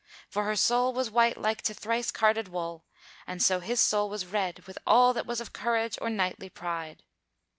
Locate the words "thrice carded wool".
1.75-2.85